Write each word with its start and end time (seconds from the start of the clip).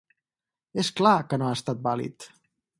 És 0.85 0.89
clar 1.01 1.13
que 1.33 1.41
no 1.43 1.51
ha 1.51 1.53
estat 1.61 1.87
vàlid. 1.91 2.29